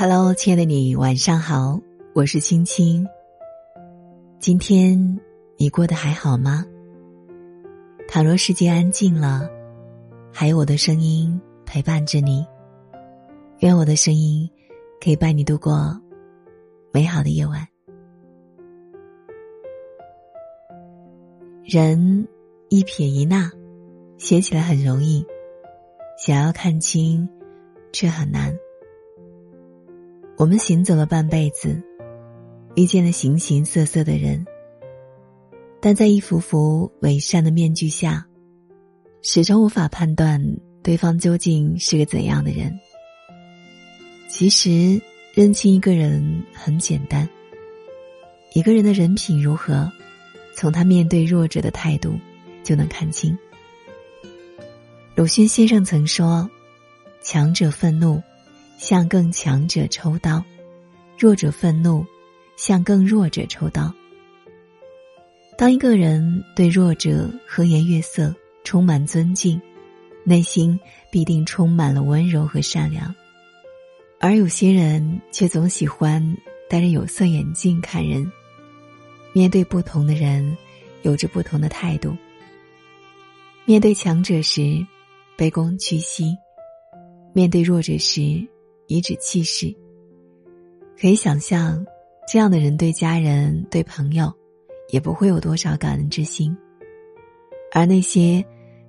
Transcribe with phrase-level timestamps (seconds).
[0.00, 1.80] Hello，亲爱的你，晚上好，
[2.14, 3.04] 我是青青。
[4.38, 5.18] 今天
[5.56, 6.64] 你过得还好吗？
[8.06, 9.50] 倘若世界安静了，
[10.32, 12.46] 还有我的声音陪伴着你。
[13.58, 14.48] 愿我的声音
[15.02, 16.00] 可以伴你度过
[16.92, 17.66] 美好的夜晚。
[21.64, 22.28] 人
[22.68, 23.50] 一撇一捺，
[24.16, 25.26] 写起来很容易，
[26.16, 27.28] 想要看清，
[27.92, 28.56] 却很难。
[30.38, 31.82] 我们行走了半辈子，
[32.76, 34.46] 遇见了形形色色的人，
[35.80, 38.24] 但在一幅幅伪善的面具下，
[39.20, 40.40] 始终无法判断
[40.80, 42.72] 对方究竟是个怎样的人。
[44.28, 45.02] 其实，
[45.34, 47.28] 认清一个人很简单，
[48.54, 49.90] 一个人的人品如何。
[50.54, 52.14] 从他面对弱者的态度，
[52.62, 53.36] 就能看清。
[55.16, 56.48] 鲁迅先生曾说
[57.22, 58.22] ：“强者愤怒，
[58.78, 60.42] 向更强者抽刀；
[61.18, 62.06] 弱者愤怒，
[62.56, 63.92] 向更弱者抽刀。”
[65.58, 69.60] 当一个人对弱者和颜悦色，充满尊敬，
[70.24, 70.78] 内心
[71.10, 73.12] 必定充满了温柔和善良。
[74.20, 76.36] 而有些人却总喜欢
[76.70, 78.30] 戴着有色眼镜看人。
[79.32, 80.56] 面对不同的人，
[81.02, 82.16] 有着不同的态度。
[83.64, 84.60] 面对强者时，
[85.36, 86.34] 卑躬屈膝；
[87.32, 88.46] 面对弱者时，
[88.88, 89.74] 颐指气使。
[91.00, 91.86] 可以想象，
[92.26, 94.30] 这样的人对家人、对朋友，
[94.90, 96.54] 也不会有多少感恩之心。
[97.72, 98.44] 而那些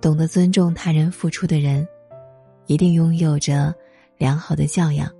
[0.00, 1.88] 懂得尊重他人付出的人，
[2.66, 3.74] 一定拥有着
[4.18, 5.10] 良好的教养。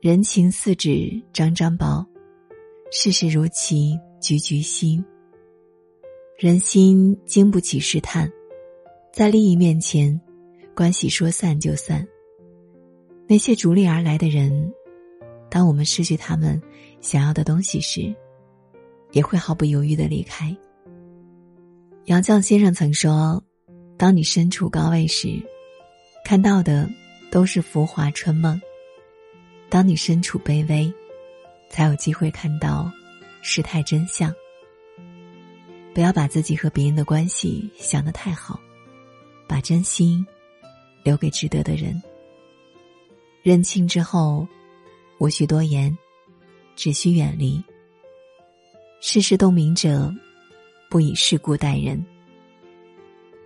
[0.00, 2.04] 人情似纸张张薄。
[2.90, 5.04] 世事如棋局局新。
[6.38, 8.32] 人心经不起试探，
[9.12, 10.18] 在利益面前，
[10.74, 12.06] 关系说散就散。
[13.28, 14.72] 那些逐利而来的人，
[15.50, 16.60] 当我们失去他们
[17.02, 18.14] 想要的东西时，
[19.12, 20.56] 也会毫不犹豫的离开。
[22.06, 23.44] 杨绛先生曾说
[23.98, 25.40] ：“当你身处高位时，
[26.24, 26.88] 看到的
[27.30, 28.58] 都是浮华春梦；
[29.68, 30.92] 当你身处卑微。”
[31.70, 32.90] 才有机会看到
[33.42, 34.34] 事态真相。
[35.92, 38.58] 不要把自己和别人的关系想得太好，
[39.46, 40.26] 把真心
[41.02, 42.02] 留给值得的人。
[43.42, 44.46] 认清之后，
[45.18, 45.96] 无需多言，
[46.76, 47.62] 只需远离。
[49.00, 50.12] 世事洞明者，
[50.90, 52.04] 不以世故待人。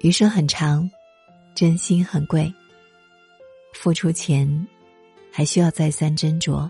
[0.00, 0.90] 余生很长，
[1.54, 2.52] 真心很贵。
[3.74, 4.66] 付出前，
[5.30, 6.68] 还需要再三斟酌。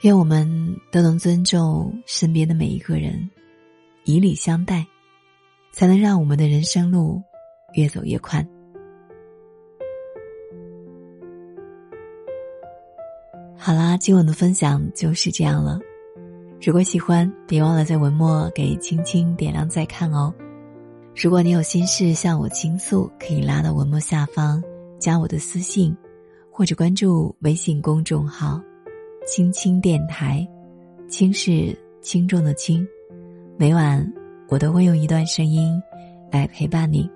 [0.00, 3.30] 愿我们都能尊重身边的每一个人，
[4.04, 4.86] 以礼相待，
[5.72, 7.22] 才能让我们的人生路
[7.74, 8.46] 越走越宽。
[13.66, 15.80] 好啦，今晚的分享就是这样了。
[16.60, 20.34] 如果喜欢，别忘了在文末给青青点亮再看哦。
[21.16, 24.62] 如果你有心事向我倾诉，可以拉到文末下方
[24.98, 25.96] 加我的私信，
[26.50, 28.60] 或者关注微信公众号。
[29.26, 30.46] 青青电台，
[31.08, 32.86] 轻是轻重的轻。
[33.56, 34.06] 每晚
[34.50, 35.82] 我都会用一段声音
[36.30, 37.10] 来陪伴你。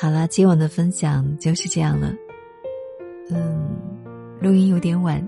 [0.00, 2.14] 好啦，今晚的分享就是这样了。
[3.28, 3.76] 嗯，
[4.42, 5.24] 录音有点晚，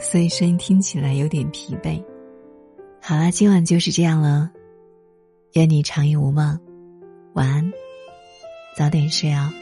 [0.00, 2.02] 所以声音听起来有点疲惫。
[3.02, 4.50] 好啦，今晚就是这样了。
[5.52, 6.58] 愿你长夜无梦，
[7.34, 7.70] 晚安，
[8.74, 9.52] 早点睡哦。